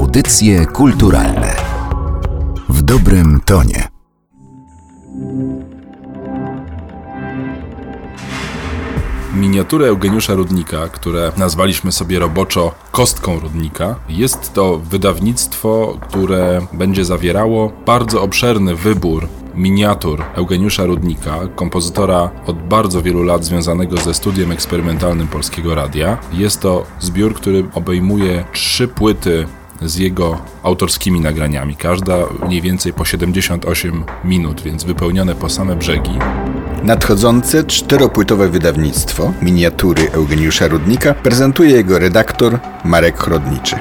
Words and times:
Audycje 0.00 0.66
kulturalne 0.66 1.56
w 2.68 2.82
dobrym 2.82 3.40
tonie. 3.44 3.88
Miniatury 9.34 9.86
Eugeniusza 9.86 10.34
Rudnika, 10.34 10.88
które 10.88 11.32
nazwaliśmy 11.36 11.92
sobie 11.92 12.18
roboczo 12.18 12.74
Kostką 12.90 13.40
Rudnika, 13.40 13.96
jest 14.08 14.52
to 14.52 14.78
wydawnictwo, 14.78 15.98
które 16.08 16.66
będzie 16.72 17.04
zawierało 17.04 17.72
bardzo 17.86 18.22
obszerny 18.22 18.76
wybór 18.76 19.28
miniatur 19.54 20.22
Eugeniusza 20.34 20.84
Rudnika, 20.84 21.38
kompozytora 21.56 22.30
od 22.46 22.62
bardzo 22.62 23.02
wielu 23.02 23.22
lat 23.22 23.44
związanego 23.44 23.96
ze 23.96 24.14
studiem 24.14 24.52
eksperymentalnym 24.52 25.28
Polskiego 25.28 25.74
Radia. 25.74 26.18
Jest 26.32 26.60
to 26.60 26.86
zbiór, 27.00 27.34
który 27.34 27.64
obejmuje 27.74 28.44
trzy 28.52 28.88
płyty 28.88 29.46
z 29.82 29.96
jego 29.96 30.38
autorskimi 30.62 31.20
nagraniami. 31.20 31.76
Każda 31.76 32.16
mniej 32.46 32.62
więcej 32.62 32.92
po 32.92 33.04
78 33.04 34.04
minut, 34.24 34.60
więc 34.62 34.84
wypełnione 34.84 35.34
po 35.34 35.48
same 35.48 35.76
brzegi. 35.76 36.18
Nadchodzące 36.82 37.64
czteropłytowe 37.64 38.48
wydawnictwo 38.48 39.32
Miniatury 39.42 40.10
Eugeniusza 40.12 40.68
Rudnika 40.68 41.14
prezentuje 41.14 41.70
jego 41.70 41.98
redaktor 41.98 42.58
Marek 42.84 43.18
Chrodniczy 43.18 43.76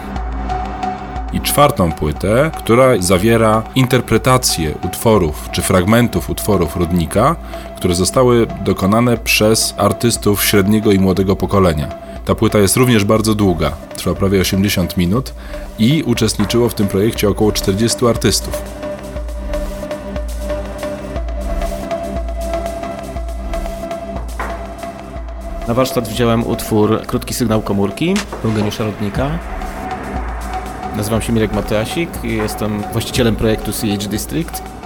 i 1.34 1.42
czwartą 1.42 1.92
płytę, 1.92 2.52
która 2.58 2.86
zawiera 3.00 3.64
interpretacje 3.76 4.76
utworów 4.84 5.50
czy 5.52 5.62
fragmentów 5.62 6.30
utworów 6.30 6.76
Rudnika, 6.76 7.36
które 7.78 7.96
zostały 7.96 8.48
dokonane 8.66 9.18
przez 9.18 9.74
artystów 9.78 10.44
średniego 10.44 10.92
i 10.92 11.00
młodego 11.00 11.36
pokolenia. 11.36 12.09
Ta 12.30 12.36
płyta 12.36 12.60
jest 12.60 12.78
również 12.78 13.06
bardzo 13.06 13.36
długa, 13.36 13.72
trwa 13.98 14.16
prawie 14.16 14.42
80 14.42 14.98
minut 14.98 15.34
i 15.80 16.04
uczestniczyło 16.04 16.70
w 16.70 16.74
tym 16.74 16.88
projekcie 16.88 17.30
około 17.30 17.52
40 17.52 18.06
artystów. 18.08 18.62
Na 25.68 25.74
warsztat 25.74 26.10
wziąłem 26.10 26.48
utwór 26.48 27.02
Krótki 27.08 27.34
sygnał 27.34 27.62
komórki 27.62 28.14
Eugeniusza 28.46 28.84
Rodnika. 28.84 29.40
Nazywam 30.98 31.22
się 31.22 31.34
Mirek 31.34 31.54
Matyasik 31.54 32.10
i 32.24 32.36
jestem 32.36 32.84
właścicielem 32.92 33.36
projektu 33.36 33.72
CH 33.72 34.08
District. 34.08 34.79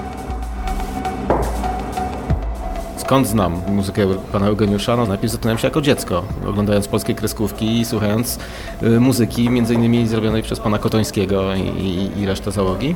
Skąd 3.14 3.28
znam 3.28 3.61
muzykę 3.67 4.08
pana 4.31 4.47
Eugeniusza? 4.47 4.95
No, 4.95 5.06
najpierw 5.06 5.31
zatknąłem 5.31 5.58
się 5.58 5.67
jako 5.67 5.81
dziecko, 5.81 6.23
oglądając 6.47 6.88
polskie 6.88 7.16
kreskówki 7.16 7.80
i 7.80 7.86
słuchając 7.86 8.39
y, 8.83 9.00
muzyki, 9.00 9.50
między 9.50 9.73
innymi 9.73 10.08
zrobionej 10.08 10.44
przez 10.44 10.59
pana 10.59 10.78
Kotońskiego 10.78 11.55
i, 11.55 12.09
i, 12.17 12.25
resztę 12.25 12.52
załogi. 12.52 12.95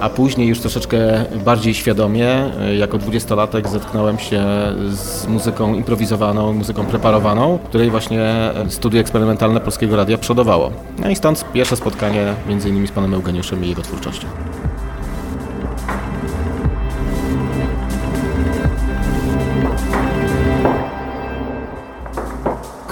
A 0.00 0.10
później 0.10 0.48
już 0.48 0.60
troszeczkę 0.60 1.24
bardziej 1.44 1.74
świadomie, 1.74 2.50
y, 2.70 2.76
jako 2.76 2.98
dwudziestolatek 2.98 3.68
zetknąłem 3.68 4.18
się 4.18 4.44
z 4.90 5.26
muzyką 5.26 5.74
improwizowaną, 5.74 6.52
muzyką 6.52 6.86
preparowaną, 6.86 7.58
której 7.64 7.90
właśnie 7.90 8.50
studio 8.68 9.00
eksperymentalne 9.00 9.60
Polskiego 9.60 9.96
Radia 9.96 10.18
przodowało. 10.18 10.72
No 10.98 11.10
i 11.10 11.16
stąd 11.16 11.52
pierwsze 11.52 11.76
spotkanie 11.76 12.34
między 12.48 12.68
innymi 12.68 12.88
z 12.88 12.92
panem 12.92 13.14
Eugeniuszem 13.14 13.64
i 13.64 13.68
jego 13.68 13.82
twórczością. 13.82 14.26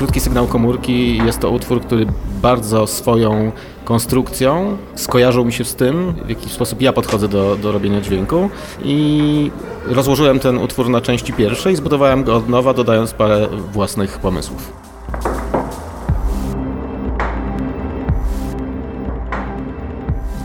Krótki 0.06 0.20
sygnał 0.20 0.46
komórki 0.46 1.16
jest 1.16 1.38
to 1.38 1.50
utwór, 1.50 1.80
który 1.80 2.06
bardzo 2.42 2.86
swoją 2.86 3.52
konstrukcją 3.84 4.76
skojarzył 4.94 5.44
mi 5.44 5.52
się 5.52 5.64
z 5.64 5.74
tym, 5.74 6.14
w 6.24 6.28
jaki 6.28 6.50
sposób 6.50 6.82
ja 6.82 6.92
podchodzę 6.92 7.28
do, 7.28 7.56
do 7.56 7.72
robienia 7.72 8.00
dźwięku 8.00 8.50
i 8.84 9.50
rozłożyłem 9.86 10.38
ten 10.38 10.58
utwór 10.58 10.88
na 10.88 11.00
części 11.00 11.32
pierwszej 11.32 11.72
i 11.72 11.76
zbudowałem 11.76 12.24
go 12.24 12.36
od 12.36 12.48
nowa, 12.48 12.74
dodając 12.74 13.12
parę 13.12 13.48
własnych 13.72 14.18
pomysłów. 14.18 14.72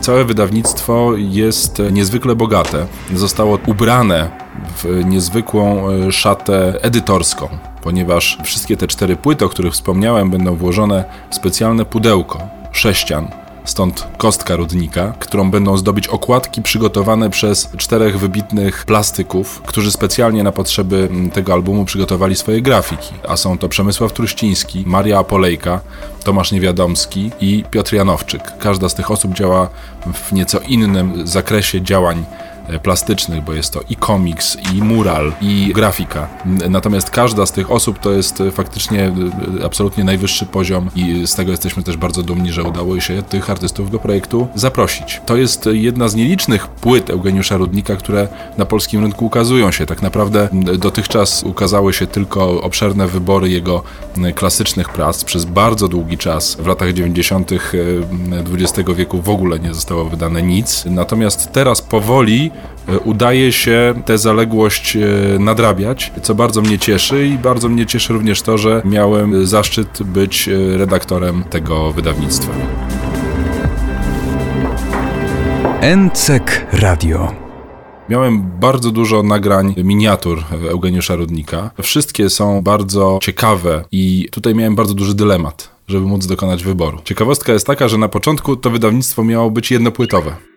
Całe 0.00 0.24
wydawnictwo 0.24 1.12
jest 1.16 1.82
niezwykle 1.92 2.36
bogate. 2.36 2.86
Zostało 3.14 3.58
ubrane 3.66 4.30
w 4.76 5.04
niezwykłą 5.04 5.90
e, 5.90 6.12
szatę 6.12 6.78
edytorską 6.82 7.71
ponieważ 7.82 8.38
wszystkie 8.44 8.76
te 8.76 8.86
cztery 8.86 9.16
płyty, 9.16 9.44
o 9.44 9.48
których 9.48 9.72
wspomniałem, 9.72 10.30
będą 10.30 10.56
włożone 10.56 11.04
w 11.30 11.34
specjalne 11.34 11.84
pudełko 11.84 12.48
sześcian, 12.72 13.28
stąd 13.64 14.06
kostka 14.18 14.56
rudnika, 14.56 15.12
którą 15.18 15.50
będą 15.50 15.76
zdobić 15.76 16.08
okładki 16.08 16.62
przygotowane 16.62 17.30
przez 17.30 17.68
czterech 17.76 18.18
wybitnych 18.18 18.84
plastyków, 18.84 19.62
którzy 19.66 19.92
specjalnie 19.92 20.42
na 20.42 20.52
potrzeby 20.52 21.08
tego 21.32 21.52
albumu 21.52 21.84
przygotowali 21.84 22.36
swoje 22.36 22.62
grafiki. 22.62 23.14
A 23.28 23.36
są 23.36 23.58
to 23.58 23.68
Przemysław 23.68 24.12
Truściński, 24.12 24.84
Maria 24.86 25.18
Apolejka, 25.18 25.80
Tomasz 26.24 26.52
Niewiadomski 26.52 27.30
i 27.40 27.64
Piotr 27.70 27.94
Janowczyk. 27.94 28.42
Każda 28.58 28.88
z 28.88 28.94
tych 28.94 29.10
osób 29.10 29.34
działa 29.34 29.68
w 30.14 30.32
nieco 30.32 30.58
innym 30.60 31.26
zakresie 31.26 31.82
działań 31.82 32.24
plastycznych, 32.82 33.44
bo 33.44 33.52
jest 33.52 33.72
to 33.72 33.80
i 33.90 33.96
komiks, 33.96 34.56
i 34.74 34.82
mural, 34.82 35.32
i 35.40 35.72
grafika. 35.74 36.28
Natomiast 36.70 37.10
każda 37.10 37.46
z 37.46 37.52
tych 37.52 37.70
osób 37.70 37.98
to 37.98 38.12
jest 38.12 38.40
e, 38.40 38.50
faktycznie 38.50 39.12
e, 39.60 39.64
absolutnie 39.64 40.04
najwyższy 40.04 40.46
poziom 40.46 40.90
i 40.96 41.26
z 41.26 41.34
tego 41.34 41.50
jesteśmy 41.50 41.82
też 41.82 41.96
bardzo 41.96 42.22
dumni, 42.22 42.52
że 42.52 42.62
udało 42.62 43.00
się 43.00 43.22
tych 43.22 43.50
artystów 43.50 43.90
do 43.90 43.98
projektu 43.98 44.48
zaprosić. 44.54 45.20
To 45.26 45.36
jest 45.36 45.68
jedna 45.72 46.08
z 46.08 46.14
nielicznych 46.14 46.68
płyt 46.68 47.10
Eugeniusza 47.10 47.56
Rudnika, 47.56 47.96
które 47.96 48.28
na 48.58 48.66
polskim 48.66 49.02
rynku 49.02 49.26
ukazują 49.26 49.70
się. 49.70 49.86
Tak 49.86 50.02
naprawdę 50.02 50.48
dotychczas 50.78 51.42
ukazały 51.42 51.92
się 51.92 52.06
tylko 52.06 52.62
obszerne 52.62 53.06
wybory 53.06 53.50
jego 53.50 53.82
klasycznych 54.34 54.88
prac. 54.88 55.24
Przez 55.24 55.44
bardzo 55.44 55.88
długi 55.88 56.18
czas, 56.18 56.56
w 56.60 56.66
latach 56.66 56.92
90. 56.92 57.50
XX 58.52 58.90
wieku 58.96 59.22
w 59.22 59.28
ogóle 59.28 59.58
nie 59.58 59.74
zostało 59.74 60.04
wydane 60.04 60.42
nic. 60.42 60.84
Natomiast 60.86 61.52
teraz 61.52 61.82
powoli 61.82 62.51
E, 62.51 62.51
udaje 63.04 63.52
się 63.52 63.94
tę 64.04 64.18
zaległość 64.18 64.96
e, 64.96 65.00
nadrabiać, 65.38 66.12
co 66.22 66.34
bardzo 66.34 66.62
mnie 66.62 66.78
cieszy 66.78 67.26
i 67.26 67.38
bardzo 67.38 67.68
mnie 67.68 67.86
cieszy 67.86 68.12
również 68.12 68.42
to, 68.42 68.58
że 68.58 68.82
miałem 68.84 69.46
zaszczyt 69.46 70.02
być 70.02 70.48
e, 70.48 70.76
redaktorem 70.78 71.44
tego 71.44 71.92
wydawnictwa. 71.92 72.52
NCEK 75.96 76.66
Radio. 76.72 77.32
Miałem 78.08 78.42
bardzo 78.60 78.90
dużo 78.90 79.22
nagrań 79.22 79.74
miniatur 79.76 80.44
Eugeniusza 80.68 81.14
Rudnika. 81.16 81.70
Wszystkie 81.82 82.30
są 82.30 82.62
bardzo 82.62 83.18
ciekawe 83.22 83.84
i 83.92 84.28
tutaj 84.32 84.54
miałem 84.54 84.76
bardzo 84.76 84.94
duży 84.94 85.14
dylemat, 85.14 85.70
żeby 85.88 86.06
móc 86.06 86.26
dokonać 86.26 86.64
wyboru. 86.64 86.98
Ciekawostka 87.04 87.52
jest 87.52 87.66
taka, 87.66 87.88
że 87.88 87.98
na 87.98 88.08
początku 88.08 88.56
to 88.56 88.70
wydawnictwo 88.70 89.24
miało 89.24 89.50
być 89.50 89.70
jednopłytowe 89.70 90.51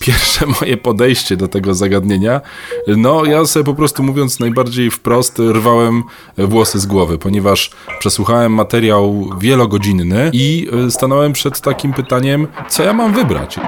pierwsze 0.00 0.46
moje 0.60 0.76
podejście 0.76 1.36
do 1.36 1.48
tego 1.48 1.74
zagadnienia, 1.74 2.40
no 2.86 3.24
ja 3.24 3.46
sobie 3.46 3.64
po 3.64 3.74
prostu 3.74 4.02
mówiąc 4.02 4.40
najbardziej 4.40 4.90
wprost 4.90 5.38
rwałem 5.38 6.02
włosy 6.38 6.80
z 6.80 6.86
głowy, 6.86 7.18
ponieważ 7.18 7.70
przesłuchałem 7.98 8.54
materiał 8.54 9.30
wielogodzinny 9.38 10.30
i 10.32 10.68
e, 10.86 10.90
stanąłem 10.90 11.32
przed 11.32 11.60
takim 11.60 11.92
pytaniem, 11.92 12.46
co 12.68 12.82
ja 12.82 12.92
mam 12.92 13.12
wybrać. 13.12 13.60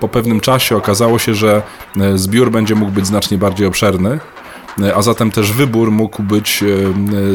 Po 0.00 0.08
pewnym 0.08 0.40
czasie 0.40 0.76
okazało 0.76 1.18
się, 1.18 1.34
że 1.34 1.62
e, 2.00 2.18
zbiór 2.18 2.50
będzie 2.50 2.74
mógł 2.74 2.92
być 2.92 3.06
znacznie 3.06 3.38
bardziej 3.38 3.66
obszerny, 3.66 4.18
a 4.94 5.02
zatem 5.02 5.30
też 5.30 5.52
wybór 5.52 5.90
mógł 5.90 6.22
być 6.22 6.62
e, 6.62 6.66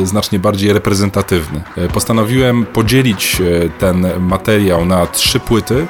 e, 0.01 0.05
znacznie 0.05 0.39
bardziej 0.39 0.73
reprezentatywny. 0.73 1.61
E, 1.77 1.87
postanowiłem 1.87 2.65
podzielić 2.65 3.41
ten 3.79 4.07
materiał 4.19 4.85
na 4.85 5.07
trzy 5.07 5.39
płyty. 5.39 5.87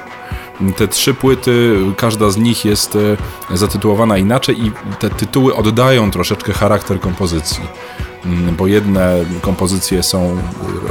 Te 0.77 0.88
trzy 0.88 1.13
płyty, 1.13 1.77
każda 1.97 2.29
z 2.29 2.38
nich 2.38 2.65
jest 2.65 2.97
zatytułowana 3.53 4.17
inaczej 4.17 4.65
i 4.65 4.71
te 5.00 5.09
tytuły 5.09 5.55
oddają 5.55 6.11
troszeczkę 6.11 6.53
charakter 6.53 7.00
kompozycji, 7.00 7.63
mm, 8.25 8.55
bo 8.55 8.67
jedne 8.67 9.25
kompozycje 9.41 10.03
są 10.03 10.38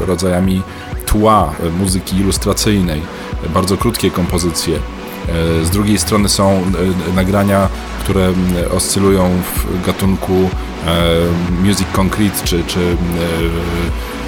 rodzajami 0.06 0.62
tła 1.06 1.52
muzyki 1.78 2.16
ilustracyjnej, 2.16 3.02
bardzo 3.54 3.76
krótkie 3.76 4.10
kompozycje. 4.10 4.78
Z 5.62 5.70
drugiej 5.70 5.98
strony 5.98 6.28
są 6.28 6.62
nagrania 7.14 7.68
które 8.02 8.32
oscylują 8.70 9.30
w 9.56 9.86
gatunku 9.86 10.50
Music 11.62 11.86
Concrete 11.92 12.44
czy, 12.44 12.64
czy 12.66 12.96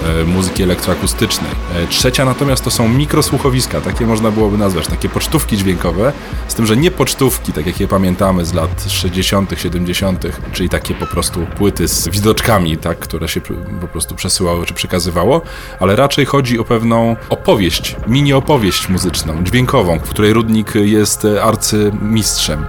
E, 0.05 0.25
muzyki 0.25 0.63
elektroakustycznej. 0.63 1.51
E, 1.75 1.87
trzecia 1.87 2.25
natomiast 2.25 2.65
to 2.65 2.71
są 2.71 2.89
mikrosłuchowiska, 2.89 3.81
takie 3.81 4.07
można 4.07 4.31
byłoby 4.31 4.59
nazwać, 4.59 4.87
takie 4.87 5.09
pocztówki 5.09 5.57
dźwiękowe, 5.57 6.13
z 6.49 6.55
tym, 6.55 6.67
że 6.67 6.77
nie 6.77 6.91
pocztówki, 6.91 7.53
tak 7.53 7.67
jak 7.67 7.81
je 7.81 7.89
pamiętamy 7.89 8.45
z 8.45 8.55
lat 8.55 8.85
60., 8.89 9.55
70., 9.57 10.27
czyli 10.53 10.69
takie 10.69 10.95
po 10.95 11.07
prostu 11.07 11.47
płyty 11.57 11.89
z 11.89 12.09
widoczkami, 12.09 12.77
tak, 12.77 12.99
które 12.99 13.29
się 13.29 13.41
po 13.81 13.89
prostu 13.89 14.15
przesyłały 14.15 14.67
czy 14.67 14.75
przekazywało, 14.75 15.41
ale 15.81 15.97
raczej 15.97 16.25
chodzi 16.25 16.59
o 16.59 16.65
pewną 16.65 17.17
opowieść, 17.29 17.97
mini 18.07 18.33
opowieść 18.33 18.89
muzyczną, 18.89 19.45
dźwiękową, 19.45 19.99
w 19.99 20.09
której 20.09 20.33
Rudnik 20.33 20.75
jest 20.75 21.27
arcymistrzem. 21.43 22.67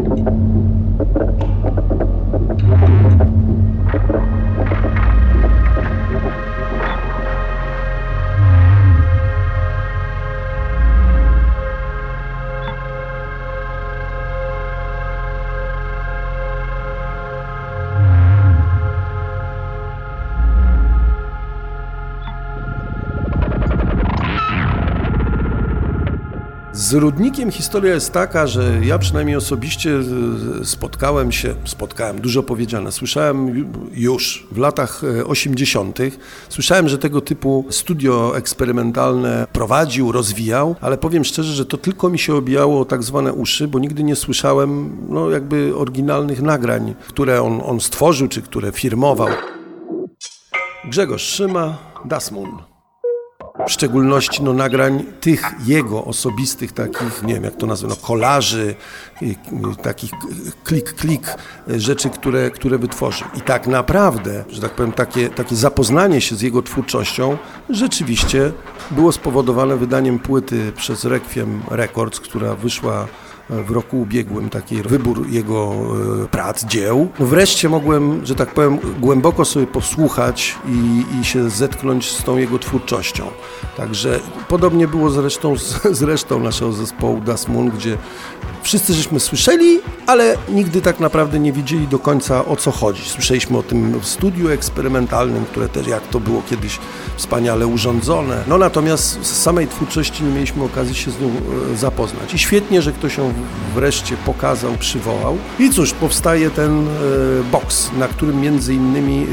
Thank 0.00 0.18
you. 4.84 4.97
Z 26.88 26.92
Rudnikiem 26.92 27.50
historia 27.50 27.94
jest 27.94 28.12
taka, 28.12 28.46
że 28.46 28.80
ja 28.82 28.98
przynajmniej 28.98 29.36
osobiście 29.36 29.90
spotkałem 30.64 31.32
się, 31.32 31.54
spotkałem, 31.64 32.20
dużo 32.20 32.42
powiedziane, 32.42 32.92
słyszałem 32.92 33.70
już 33.94 34.46
w 34.52 34.58
latach 34.58 35.02
80., 35.26 36.00
e, 36.00 36.10
słyszałem, 36.48 36.88
że 36.88 36.98
tego 36.98 37.20
typu 37.20 37.64
studio 37.70 38.36
eksperymentalne 38.36 39.46
prowadził, 39.52 40.12
rozwijał, 40.12 40.76
ale 40.80 40.98
powiem 40.98 41.24
szczerze, 41.24 41.52
że 41.52 41.66
to 41.66 41.76
tylko 41.76 42.10
mi 42.10 42.18
się 42.18 42.34
obijało 42.34 42.84
tak 42.84 43.02
zwane 43.02 43.32
uszy, 43.32 43.68
bo 43.68 43.78
nigdy 43.78 44.02
nie 44.02 44.16
słyszałem 44.16 44.96
no, 45.08 45.30
jakby 45.30 45.76
oryginalnych 45.76 46.42
nagrań, 46.42 46.94
które 47.08 47.42
on, 47.42 47.60
on 47.64 47.80
stworzył, 47.80 48.28
czy 48.28 48.42
które 48.42 48.72
firmował. 48.72 49.28
Grzegorz 50.84 51.22
Szyma, 51.22 51.78
Dasmun 52.04 52.67
w 53.66 53.70
szczególności 53.72 54.42
no, 54.42 54.52
nagrań 54.52 55.04
tych 55.20 55.52
jego 55.66 56.04
osobistych, 56.04 56.72
takich, 56.72 57.22
nie 57.22 57.34
wiem 57.34 57.44
jak 57.44 57.56
to 57.56 57.66
nazwać, 57.66 57.90
no, 57.90 57.96
kolaży, 58.06 58.74
takich 59.82 60.10
klik-klik 60.64 61.36
rzeczy, 61.68 62.10
które, 62.10 62.50
które 62.50 62.78
wytworzył. 62.78 63.28
I 63.34 63.40
tak 63.40 63.66
naprawdę, 63.66 64.44
że 64.50 64.60
tak 64.60 64.70
powiem, 64.70 64.92
takie, 64.92 65.28
takie 65.28 65.56
zapoznanie 65.56 66.20
się 66.20 66.36
z 66.36 66.42
jego 66.42 66.62
twórczością 66.62 67.38
rzeczywiście 67.70 68.52
było 68.90 69.12
spowodowane 69.12 69.76
wydaniem 69.76 70.18
płyty 70.18 70.72
przez 70.76 71.04
Requiem 71.04 71.62
Records, 71.70 72.20
która 72.20 72.54
wyszła 72.54 73.06
w 73.50 73.70
roku 73.70 74.00
ubiegłym 74.00 74.50
taki 74.50 74.82
wybór 74.82 75.28
jego 75.30 75.72
e, 76.24 76.28
prac, 76.28 76.64
dzieł. 76.64 77.08
No 77.18 77.26
wreszcie 77.26 77.68
mogłem, 77.68 78.26
że 78.26 78.34
tak 78.34 78.54
powiem, 78.54 78.78
głęboko 79.00 79.44
sobie 79.44 79.66
posłuchać 79.66 80.56
i, 80.68 81.04
i 81.20 81.24
się 81.24 81.50
zetknąć 81.50 82.10
z 82.10 82.22
tą 82.24 82.36
jego 82.36 82.58
twórczością. 82.58 83.26
Także 83.76 84.20
podobnie 84.48 84.88
było 84.88 85.10
zresztą 85.10 85.58
z, 85.58 85.82
z 85.98 86.02
resztą 86.02 86.40
naszego 86.40 86.72
zespołu 86.72 87.20
Das 87.20 87.48
Moon, 87.48 87.70
gdzie 87.70 87.98
wszyscy 88.62 88.94
żeśmy 88.94 89.20
słyszeli, 89.20 89.80
ale 90.06 90.36
nigdy 90.48 90.80
tak 90.80 91.00
naprawdę 91.00 91.38
nie 91.38 91.52
wiedzieli 91.52 91.88
do 91.88 91.98
końca 91.98 92.44
o 92.44 92.56
co 92.56 92.70
chodzi. 92.70 93.02
Słyszeliśmy 93.04 93.58
o 93.58 93.62
tym 93.62 94.00
studiu 94.02 94.48
eksperymentalnym, 94.48 95.44
które 95.44 95.68
też 95.68 95.86
jak 95.86 96.06
to 96.06 96.20
było 96.20 96.42
kiedyś 96.50 96.78
wspaniale 97.16 97.66
urządzone. 97.66 98.44
No 98.46 98.58
natomiast 98.58 99.26
z 99.26 99.42
samej 99.42 99.68
twórczości 99.68 100.24
nie 100.24 100.30
mieliśmy 100.30 100.64
okazji 100.64 100.94
się 100.94 101.10
z 101.10 101.20
nią 101.20 101.30
e, 101.72 101.76
zapoznać. 101.76 102.34
I 102.34 102.38
świetnie, 102.38 102.82
że 102.82 102.92
ktoś 102.92 103.16
ją 103.16 103.32
wreszcie 103.74 104.16
pokazał, 104.16 104.72
przywołał. 104.78 105.38
I 105.58 105.70
cóż, 105.70 105.92
powstaje 105.92 106.50
ten 106.50 106.88
e, 106.88 106.90
box, 107.52 107.90
na 107.98 108.08
którym 108.08 108.40
między 108.40 108.74
innymi 108.74 109.22
e, 109.22 109.26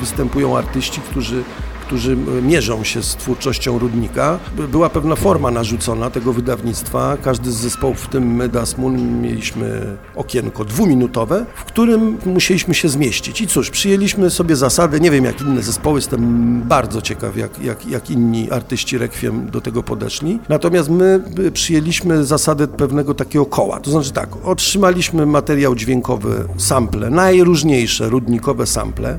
występują 0.00 0.58
artyści, 0.58 1.00
którzy 1.00 1.44
którzy 1.90 2.16
mierzą 2.42 2.84
się 2.84 3.02
z 3.02 3.16
twórczością 3.16 3.78
Rudnika. 3.78 4.38
Była 4.72 4.90
pewna 4.90 5.16
forma 5.16 5.50
narzucona 5.50 6.10
tego 6.10 6.32
wydawnictwa. 6.32 7.16
Każdy 7.22 7.52
z 7.52 7.54
zespołów, 7.54 8.00
w 8.00 8.08
tym 8.08 8.34
my, 8.34 8.48
Das 8.48 8.78
Moon, 8.78 9.20
mieliśmy 9.22 9.96
okienko 10.16 10.64
dwuminutowe, 10.64 11.46
w 11.54 11.64
którym 11.64 12.18
musieliśmy 12.26 12.74
się 12.74 12.88
zmieścić. 12.88 13.40
I 13.40 13.46
cóż, 13.46 13.70
przyjęliśmy 13.70 14.30
sobie 14.30 14.56
zasadę, 14.56 15.00
nie 15.00 15.10
wiem 15.10 15.24
jak 15.24 15.40
inne 15.40 15.62
zespoły, 15.62 15.98
jestem 15.98 16.62
bardzo 16.62 17.02
ciekaw, 17.02 17.36
jak, 17.36 17.62
jak, 17.64 17.86
jak 17.86 18.10
inni 18.10 18.50
artyści 18.50 18.98
Requiem 18.98 19.50
do 19.50 19.60
tego 19.60 19.82
podeszli. 19.82 20.38
Natomiast 20.48 20.90
my 20.90 21.20
przyjęliśmy 21.52 22.24
zasadę 22.24 22.68
pewnego 22.68 23.14
takiego 23.14 23.46
koła. 23.46 23.80
To 23.80 23.90
znaczy 23.90 24.12
tak, 24.12 24.28
otrzymaliśmy 24.44 25.26
materiał 25.26 25.74
dźwiękowy, 25.74 26.44
sample, 26.56 27.10
najróżniejsze 27.10 28.08
rudnikowe 28.08 28.66
sample 28.66 29.18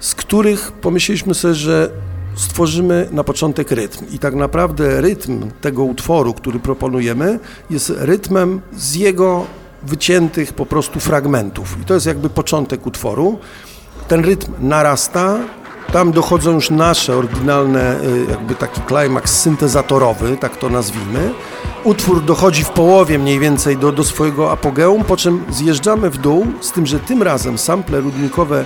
z 0.00 0.14
których 0.14 0.72
pomyśleliśmy 0.72 1.34
sobie, 1.34 1.54
że 1.54 1.90
stworzymy 2.36 3.08
na 3.10 3.24
początek 3.24 3.70
rytm. 3.70 4.04
I 4.12 4.18
tak 4.18 4.34
naprawdę 4.34 5.00
rytm 5.00 5.50
tego 5.60 5.84
utworu, 5.84 6.34
który 6.34 6.58
proponujemy, 6.58 7.38
jest 7.70 7.92
rytmem 7.96 8.60
z 8.76 8.94
jego 8.94 9.46
wyciętych 9.82 10.52
po 10.52 10.66
prostu 10.66 11.00
fragmentów. 11.00 11.76
I 11.82 11.84
to 11.84 11.94
jest 11.94 12.06
jakby 12.06 12.30
początek 12.30 12.86
utworu. 12.86 13.38
Ten 14.08 14.24
rytm 14.24 14.52
narasta, 14.60 15.38
tam 15.92 16.12
dochodzą 16.12 16.54
już 16.54 16.70
nasze 16.70 17.16
oryginalne, 17.16 18.00
y, 18.00 18.26
jakby 18.30 18.54
taki 18.54 18.80
klimaks 18.80 19.32
syntezatorowy, 19.40 20.36
tak 20.36 20.56
to 20.56 20.68
nazwijmy. 20.68 21.30
Utwór 21.84 22.24
dochodzi 22.24 22.64
w 22.64 22.70
połowie 22.70 23.18
mniej 23.18 23.38
więcej 23.38 23.76
do, 23.76 23.92
do 23.92 24.04
swojego 24.04 24.52
apogeum, 24.52 25.04
po 25.04 25.16
czym 25.16 25.44
zjeżdżamy 25.50 26.10
w 26.10 26.18
dół, 26.18 26.46
z 26.60 26.72
tym, 26.72 26.86
że 26.86 27.00
tym 27.00 27.22
razem 27.22 27.58
sample 27.58 28.00
rudnikowe 28.00 28.64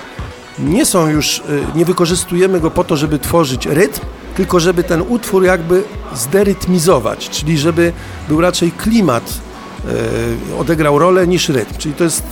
nie 0.58 0.86
są 0.86 1.08
już, 1.08 1.38
y, 1.38 1.42
nie 1.74 1.84
wykorzystujemy 1.84 2.60
go 2.60 2.70
po 2.70 2.84
to, 2.84 2.96
żeby 2.96 3.18
tworzyć 3.18 3.66
rytm, 3.66 4.00
tylko 4.36 4.60
żeby 4.60 4.84
ten 4.84 5.02
utwór 5.08 5.44
jakby 5.44 5.82
zderytmizować, 6.14 7.30
czyli 7.30 7.58
żeby 7.58 7.92
był 8.28 8.40
raczej 8.40 8.72
klimat, 8.72 9.40
y, 10.52 10.56
odegrał 10.56 10.98
rolę 10.98 11.26
niż 11.26 11.48
rytm. 11.48 11.74
Czyli 11.78 11.94
to 11.94 12.04
jest 12.04 12.22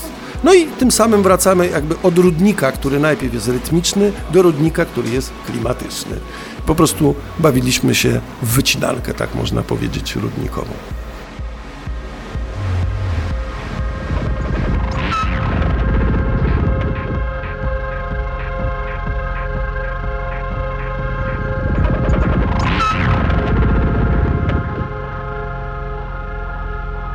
no 0.45 0.55
i 0.55 0.67
tym 0.67 0.91
samym 0.91 1.23
wracamy 1.23 1.69
jakby 1.69 1.95
od 2.03 2.19
rudnika, 2.19 2.73
który 2.73 3.01
najpierw 3.01 3.35
jest 3.35 3.49
rytmiczny, 3.49 4.13
do 4.33 4.43
rudnika, 4.43 4.85
który 4.85 5.11
jest 5.11 5.33
klimatyczny. 5.47 6.17
Po 6.67 6.75
prostu 6.75 7.15
bawiliśmy 7.39 7.95
się 7.95 8.21
w 8.43 8.49
wycinalkę, 8.49 9.15
tak 9.15 9.35
można 9.35 9.63
powiedzieć, 9.63 10.17
rudnikową. 10.17 10.73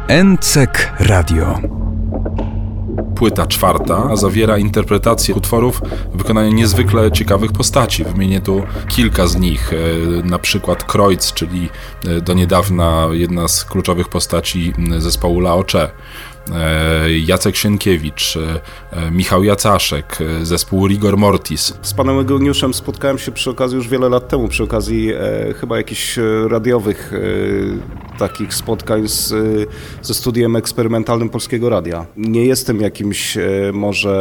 NCEK 0.09 0.93
Radio. 0.99 1.59
Płyta 3.15 3.47
czwarta 3.47 4.15
zawiera 4.15 4.57
interpretację 4.57 5.35
utworów 5.35 5.81
w 6.13 6.17
wykonaniu 6.17 6.51
niezwykle 6.51 7.11
ciekawych 7.11 7.51
postaci. 7.51 8.03
Wymienię 8.03 8.41
tu 8.41 8.63
kilka 8.87 9.27
z 9.27 9.35
nich, 9.35 9.73
e, 9.73 9.77
na 10.23 10.39
przykład 10.39 10.83
Kreutz, 10.83 11.33
czyli 11.33 11.69
e, 12.07 12.21
do 12.21 12.33
niedawna 12.33 13.07
jedna 13.11 13.47
z 13.47 13.65
kluczowych 13.65 14.09
postaci 14.09 14.73
zespołu 14.97 15.39
Laocze. 15.39 15.91
E, 16.55 17.19
Jacek 17.19 17.55
Sienkiewicz, 17.55 18.37
e, 18.91 19.11
Michał 19.11 19.43
Jacaszek, 19.43 20.17
e, 20.21 20.45
zespół 20.45 20.87
Rigor 20.87 21.17
Mortis. 21.17 21.73
Z 21.81 21.93
panem 21.93 22.17
Eugeniuszem 22.17 22.73
spotkałem 22.73 23.17
się 23.17 23.31
przy 23.31 23.49
okazji 23.49 23.77
już 23.77 23.87
wiele 23.87 24.09
lat 24.09 24.27
temu, 24.27 24.47
przy 24.47 24.63
okazji 24.63 25.11
e, 25.13 25.53
chyba 25.53 25.77
jakichś 25.77 26.19
radiowych 26.47 27.13
e, 27.13 28.17
takich 28.17 28.53
spotkań 28.53 29.07
z, 29.07 29.33
ze 30.01 30.13
studiem 30.13 30.55
eksperymentalnym 30.55 31.29
Polskiego 31.29 31.69
Radia. 31.69 32.05
Nie 32.17 32.45
jestem 32.45 32.81
jakimś 32.81 33.37
e, 33.37 33.41
może 33.73 34.17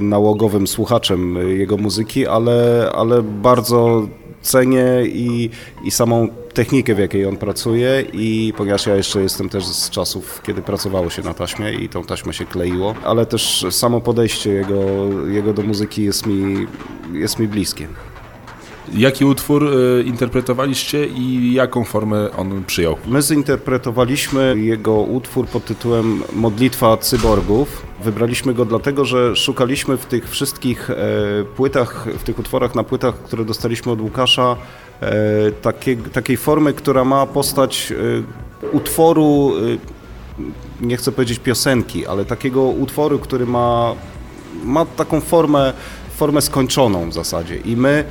nałogowym 0.00 0.66
słuchaczem 0.66 1.38
jego 1.58 1.76
muzyki, 1.76 2.26
ale, 2.26 2.90
ale 2.94 3.22
bardzo 3.22 4.08
cenię 4.42 4.86
i, 5.06 5.50
i 5.84 5.90
samą 5.90 6.28
technikę, 6.56 6.94
w 6.94 6.98
jakiej 6.98 7.26
on 7.26 7.36
pracuje 7.36 8.04
i 8.12 8.52
ponieważ 8.56 8.86
ja 8.86 8.96
jeszcze 8.96 9.22
jestem 9.22 9.48
też 9.48 9.66
z 9.66 9.90
czasów, 9.90 10.42
kiedy 10.46 10.62
pracowało 10.62 11.10
się 11.10 11.22
na 11.22 11.34
taśmie 11.34 11.72
i 11.72 11.88
tą 11.88 12.04
taśmę 12.04 12.32
się 12.32 12.44
kleiło, 12.44 12.94
ale 13.04 13.26
też 13.26 13.66
samo 13.70 14.00
podejście 14.00 14.50
jego, 14.50 14.76
jego 15.28 15.52
do 15.52 15.62
muzyki 15.62 16.04
jest 16.04 16.26
mi, 16.26 16.66
jest 17.12 17.38
mi 17.38 17.48
bliskie. 17.48 17.88
Jaki 18.94 19.24
utwór 19.24 19.64
e, 19.64 20.02
interpretowaliście 20.02 21.06
i 21.06 21.52
jaką 21.52 21.84
formę 21.84 22.30
on 22.36 22.64
przyjął? 22.64 22.96
My 23.06 23.22
zinterpretowaliśmy 23.22 24.54
jego 24.58 24.94
utwór 24.94 25.46
pod 25.46 25.64
tytułem 25.64 26.22
Modlitwa 26.32 26.96
Cyborgów. 26.96 27.86
Wybraliśmy 28.04 28.54
go 28.54 28.64
dlatego, 28.64 29.04
że 29.04 29.36
szukaliśmy 29.36 29.96
w 29.96 30.06
tych 30.06 30.30
wszystkich 30.30 30.90
e, 30.90 30.94
płytach, 31.56 32.06
w 32.18 32.22
tych 32.22 32.38
utworach 32.38 32.74
na 32.74 32.84
płytach, 32.84 33.14
które 33.14 33.44
dostaliśmy 33.44 33.92
od 33.92 34.00
Łukasza, 34.00 34.56
e, 35.00 35.12
takie, 35.62 35.96
takiej 35.96 36.36
formy, 36.36 36.72
która 36.72 37.04
ma 37.04 37.26
postać 37.26 37.92
e, 38.62 38.66
utworu, 38.72 39.52
e, 40.80 40.86
nie 40.86 40.96
chcę 40.96 41.12
powiedzieć 41.12 41.38
piosenki, 41.38 42.06
ale 42.06 42.24
takiego 42.24 42.62
utworu, 42.62 43.18
który 43.18 43.46
ma, 43.46 43.94
ma 44.64 44.84
taką 44.84 45.20
formę 45.20 45.72
formę 46.16 46.42
skończoną 46.42 47.10
w 47.10 47.14
zasadzie. 47.14 47.56
I 47.56 47.76
my 47.76 48.04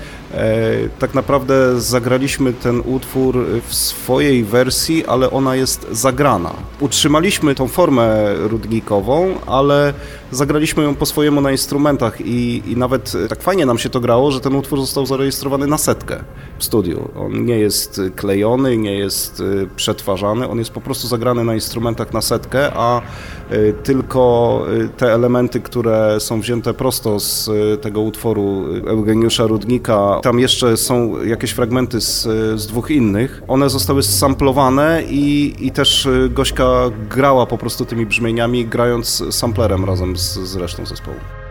tak 1.00 1.14
naprawdę 1.14 1.82
zagraliśmy 1.82 2.54
ten 2.54 2.82
utwór 2.86 3.46
w 3.68 3.76
swojej 3.76 4.44
wersji, 4.44 5.06
ale 5.06 5.32
ona 5.32 5.56
jest 5.56 5.88
zagrana. 5.92 6.54
Utrzymaliśmy 6.80 7.56
tą 7.56 7.68
formę 7.68 8.34
rudnikową, 8.36 9.36
ale 9.46 9.94
zagraliśmy 10.32 10.84
ją 10.84 10.96
po 10.96 11.06
swojemu 11.06 11.42
na 11.42 11.52
instrumentach 11.52 12.22
i, 12.22 12.64
i 12.72 12.78
nawet 12.78 13.14
tak 13.30 13.42
fajnie 13.42 13.66
nam 13.66 13.78
się 13.78 13.90
to 13.90 14.00
grało, 14.00 14.32
że 14.32 14.42
ten 14.42 14.56
utwór 14.56 14.80
został 14.80 15.06
zarejestrowany 15.06 15.68
na 15.68 15.78
setkę 15.78 16.24
w 16.58 16.64
studiu. 16.64 17.10
On 17.18 17.46
nie 17.46 17.60
jest 17.60 18.02
klejony, 18.16 18.78
nie 18.78 18.94
jest 18.94 19.40
e, 19.40 19.68
przetwarzany, 19.76 20.50
on 20.50 20.60
jest 20.60 20.72
po 20.72 20.82
prostu 20.82 21.08
zagrany 21.08 21.44
na 21.44 21.54
instrumentach 21.54 22.14
na 22.14 22.22
setkę, 22.22 22.72
a 22.74 23.02
e, 23.50 23.74
tylko 23.74 24.62
e, 24.86 24.88
te 24.88 25.14
elementy, 25.14 25.62
które 25.62 26.20
są 26.20 26.42
wzięte 26.42 26.74
prosto 26.74 27.20
z 27.20 27.50
tego 27.82 28.02
utworu 28.02 28.66
Eugeniusza 28.88 29.48
Rudnika, 29.48 30.20
tam 30.26 30.40
jeszcze 30.40 30.78
są 30.78 31.24
jakieś 31.24 31.52
fragmenty 31.52 32.02
z, 32.02 32.24
z 32.60 32.68
dwóch 32.68 32.92
innych, 32.92 33.44
one 33.48 33.70
zostały 33.70 34.04
samplowane 34.04 35.04
i, 35.10 35.56
i 35.60 35.72
też 35.72 36.08
Gośka 36.30 36.66
grała 37.10 37.46
po 37.46 37.58
prostu 37.58 37.86
tymi 37.86 38.06
brzmieniami, 38.06 38.66
grając 38.66 39.24
samplerem 39.36 39.86
razem 39.86 40.18
z, 40.18 40.34
z 40.34 40.56
resztą 40.56 40.86
zespołu. 40.86 41.45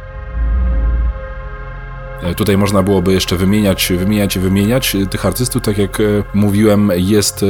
E, 2.24 2.34
tutaj 2.34 2.56
można 2.56 2.82
byłoby 2.82 3.12
jeszcze 3.12 3.36
wymieniać, 3.36 3.92
wymieniać 3.98 4.36
i 4.36 4.40
wymieniać. 4.40 4.94
E, 4.94 5.06
tych 5.06 5.26
artystów, 5.26 5.62
tak 5.62 5.78
jak 5.78 6.00
e, 6.00 6.04
mówiłem, 6.34 6.92
jest 6.96 7.44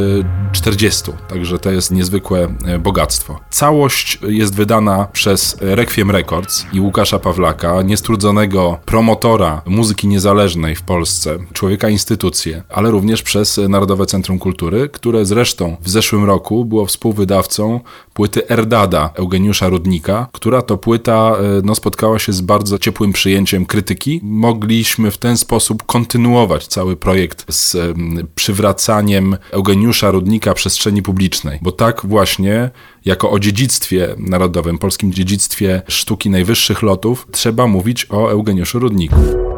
40, 0.53 1.13
także 1.29 1.59
to 1.59 1.71
jest 1.71 1.91
niezwykłe 1.91 2.49
bogactwo. 2.81 3.41
Całość 3.51 4.19
jest 4.29 4.55
wydana 4.55 5.09
przez 5.13 5.57
Requiem 5.61 6.11
Records 6.11 6.67
i 6.73 6.81
Łukasza 6.81 7.19
Pawlaka, 7.19 7.83
niestrudzonego 7.83 8.79
promotora 8.85 9.63
muzyki 9.67 10.09
niezależnej 10.09 10.75
w 10.75 10.83
Polsce, 10.83 11.39
człowieka 11.53 11.89
instytucję, 11.89 12.63
ale 12.69 12.91
również 12.91 13.23
przez 13.23 13.61
Narodowe 13.69 14.07
Centrum 14.07 14.39
Kultury, 14.39 14.89
które 14.89 15.25
zresztą 15.25 15.77
w 15.81 15.91
zeszłym 15.91 16.25
roku 16.25 16.65
było 16.65 16.87
współwydawcą 16.87 17.81
płyty 18.15 18.49
Erdada 18.49 19.11
Eugeniusza 19.15 19.69
Rudnika, 19.69 20.29
która 20.33 20.63
to 20.63 20.79
płyta 20.79 21.37
no, 21.63 21.75
spotkała 21.75 22.19
się 22.19 22.33
z 22.33 22.41
bardzo 22.41 22.79
ciepłym 22.79 23.13
przyjęciem 23.13 23.67
krytyki. 23.67 24.21
Mogli 24.23 24.64
mogliśmy 24.65 25.11
w 25.11 25.19
ten 25.19 25.37
sposób 25.37 25.83
kontynuować 25.83 26.67
cały 26.67 26.97
projekt 26.97 27.45
z 27.49 27.97
przywracaniem 28.35 29.37
Eugeniusza 29.51 30.11
Rudnika 30.11 30.55
przestrzeni 30.55 31.03
publicznej, 31.03 31.59
bo 31.63 31.73
tak 31.73 32.07
właśnie 32.07 32.71
jako 33.05 33.31
o 33.31 33.39
dziedzictwie 33.39 34.15
narodowym, 34.19 34.79
polskim 34.79 35.13
dziedzictwie 35.13 35.83
sztuki 35.89 36.31
najwyższych 36.31 36.83
lotów, 36.83 37.27
trzeba 37.33 37.67
mówić 37.67 38.07
o 38.11 38.31
Eugeniuszu 38.31 38.79
Rudniku. 38.79 39.54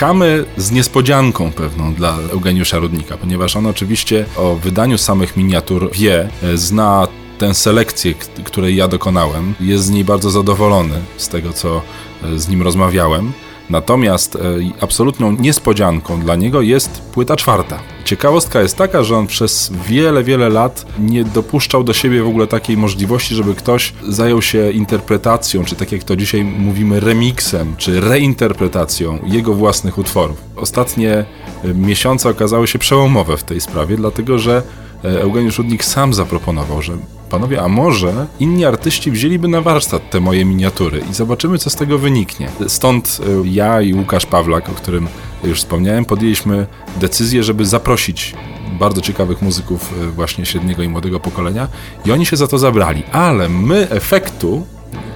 Czekamy 0.00 0.44
z 0.56 0.70
niespodzianką 0.70 1.52
pewną 1.52 1.94
dla 1.94 2.18
Eugeniusza 2.32 2.78
Rudnika, 2.78 3.16
ponieważ 3.16 3.56
on 3.56 3.66
oczywiście 3.66 4.26
o 4.36 4.56
wydaniu 4.56 4.98
samych 4.98 5.36
miniatur 5.36 5.90
wie, 5.92 6.28
e, 6.42 6.56
zna 6.56 7.08
tę 7.38 7.54
selekcję, 7.54 8.14
której 8.44 8.76
ja 8.76 8.88
dokonałem, 8.88 9.54
jest 9.60 9.84
z 9.84 9.90
niej 9.90 10.04
bardzo 10.04 10.30
zadowolony 10.30 10.94
z 11.16 11.28
tego, 11.28 11.52
co 11.52 11.82
e, 12.22 12.38
z 12.38 12.48
nim 12.48 12.62
rozmawiałem. 12.62 13.32
Natomiast 13.70 14.36
e, 14.36 14.40
absolutną 14.80 15.32
niespodzianką 15.32 16.20
dla 16.20 16.36
niego 16.36 16.62
jest 16.62 17.02
płyta 17.02 17.36
czwarta. 17.36 17.80
Ciekawostka 18.10 18.60
jest 18.60 18.76
taka, 18.76 19.02
że 19.02 19.16
on 19.16 19.26
przez 19.26 19.72
wiele, 19.86 20.24
wiele 20.24 20.48
lat 20.48 20.86
nie 20.98 21.24
dopuszczał 21.24 21.84
do 21.84 21.92
siebie 21.92 22.22
w 22.22 22.28
ogóle 22.28 22.46
takiej 22.46 22.76
możliwości, 22.76 23.34
żeby 23.34 23.54
ktoś 23.54 23.92
zajął 24.08 24.42
się 24.42 24.70
interpretacją, 24.70 25.64
czy 25.64 25.76
tak 25.76 25.92
jak 25.92 26.04
to 26.04 26.16
dzisiaj 26.16 26.44
mówimy, 26.44 27.00
remixem, 27.00 27.74
czy 27.76 28.00
reinterpretacją 28.00 29.18
jego 29.26 29.54
własnych 29.54 29.98
utworów. 29.98 30.36
Ostatnie 30.56 31.12
e, 31.64 31.74
miesiące 31.74 32.28
okazały 32.28 32.66
się 32.66 32.78
przełomowe 32.78 33.36
w 33.36 33.44
tej 33.44 33.60
sprawie, 33.60 33.96
dlatego 33.96 34.38
że 34.38 34.62
e, 35.04 35.22
Eugeniusz 35.22 35.58
Rudnik 35.58 35.84
sam 35.84 36.14
zaproponował, 36.14 36.82
że 36.82 36.92
panowie, 37.30 37.62
a 37.62 37.68
może 37.68 38.26
inni 38.40 38.64
artyści 38.64 39.10
wzięliby 39.10 39.48
na 39.48 39.60
warsztat 39.60 40.10
te 40.10 40.20
moje 40.20 40.44
miniatury 40.44 41.02
i 41.10 41.14
zobaczymy, 41.14 41.58
co 41.58 41.70
z 41.70 41.76
tego 41.76 41.98
wyniknie. 41.98 42.48
Stąd 42.68 43.20
e, 43.20 43.48
ja 43.48 43.80
i 43.80 43.94
Łukasz 43.94 44.26
Pawlak, 44.26 44.68
o 44.68 44.72
którym 44.72 45.08
już 45.44 45.58
wspomniałem, 45.58 46.04
podjęliśmy 46.04 46.66
decyzję, 47.00 47.42
żeby 47.42 47.66
zaprosić 47.66 48.34
bardzo 48.78 49.00
ciekawych 49.00 49.42
muzyków 49.42 49.92
e, 50.02 50.06
właśnie 50.06 50.46
średniego 50.46 50.82
i 50.82 50.88
młodego 50.88 51.20
pokolenia 51.20 51.68
i 52.04 52.12
oni 52.12 52.26
się 52.26 52.36
za 52.36 52.46
to 52.46 52.58
zabrali, 52.58 53.02
ale 53.12 53.48
my 53.48 53.90
efektu 53.90 54.66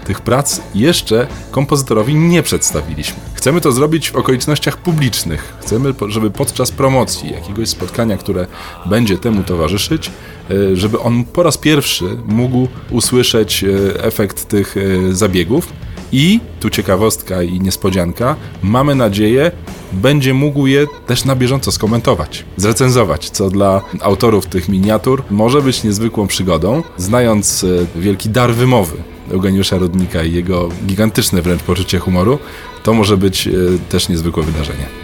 tych 0.05 0.21
prac 0.21 0.61
jeszcze 0.75 1.27
kompozytorowi 1.51 2.15
nie 2.15 2.43
przedstawiliśmy. 2.43 3.17
Chcemy 3.35 3.61
to 3.61 3.73
zrobić 3.73 4.11
w 4.11 4.17
okolicznościach 4.17 4.77
publicznych. 4.77 5.55
Chcemy, 5.61 5.95
żeby 6.09 6.31
podczas 6.31 6.71
promocji 6.71 7.33
jakiegoś 7.33 7.69
spotkania, 7.69 8.17
które 8.17 8.47
będzie 8.87 9.19
temu 9.19 9.43
towarzyszyć, 9.43 10.11
e, 10.51 10.77
żeby 10.77 11.01
on 11.01 11.25
po 11.25 11.43
raz 11.43 11.59
pierwszy 11.59 12.05
mógł 12.27 12.69
usłyszeć 12.91 13.65
e, 13.65 14.05
efekt 14.05 14.49
tych 14.49 14.75
zabiegów. 15.11 15.73
I 16.17 16.41
tu 16.61 16.71
ciekawostka 16.71 17.43
i 17.43 17.61
niespodzianka, 17.61 18.37
mamy 18.63 18.95
nadzieję, 18.95 19.53
będzie 19.93 20.35
mógł 20.35 20.67
je 20.67 20.87
też 21.07 21.25
na 21.25 21.37
bieżąco 21.37 21.73
skomentować, 21.73 22.45
zrecenzować, 22.57 23.31
co 23.31 23.51
dla 23.51 23.81
autorów 24.01 24.47
tych 24.47 24.69
miniatur 24.69 25.23
może 25.31 25.63
być 25.63 25.85
niezwykłą 25.85 26.27
przygodą, 26.27 26.83
znając 26.97 27.67
wielki 27.97 28.29
dar 28.29 28.55
wymowy 28.55 28.97
Eugeniusza 29.31 29.79
Rodnika 29.79 30.23
i 30.23 30.33
jego 30.33 30.69
gigantyczne 30.87 31.43
wręcz 31.43 31.63
poczucie 31.63 31.99
humoru, 31.99 32.39
to 32.83 32.95
może 32.95 33.17
być 33.17 33.49
e, 33.49 33.53
też 33.89 34.09
niezwykłe 34.09 34.43
wydarzenie. 34.43 35.04